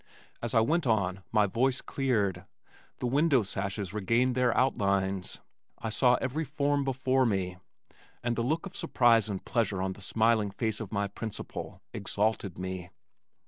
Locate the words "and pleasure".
9.29-9.79